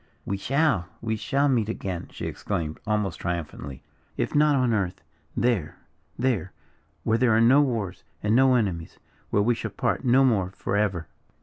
[0.25, 3.83] "We shall we shall meet again!" she exclaimed, almost triumphantly.
[4.17, 5.03] "If not on earth
[5.37, 5.77] there,
[6.17, 6.53] there,
[7.03, 8.97] where there are no wars, and no enemies
[9.29, 11.05] where we shall part no more forever!"